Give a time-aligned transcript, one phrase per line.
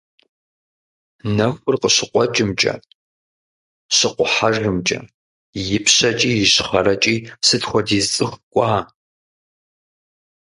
[1.35, 2.73] Нэхур къыщыкъуэкӀымкӀэ,
[3.95, 4.99] щыкъухьэжымкӀэ,
[5.75, 7.15] ипщэкӀи, ищхъэрэкӀи
[7.47, 8.77] сыт хуэдиз цӀыху кӀуа!